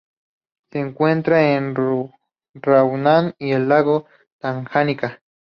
Se 0.71 0.79
encuentra 0.79 1.53
en 1.55 1.75
Ruanda 1.75 3.35
y 3.37 3.51
el 3.51 3.69
lago 3.69 4.07
Tanganika. 4.39 5.21